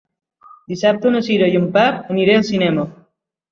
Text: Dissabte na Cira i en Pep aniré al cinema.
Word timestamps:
Dissabte 0.73 1.11
na 1.17 1.21
Cira 1.27 1.51
i 1.53 1.61
en 1.61 1.69
Pep 1.77 2.11
aniré 2.17 2.37
al 2.41 2.49
cinema. 2.51 2.89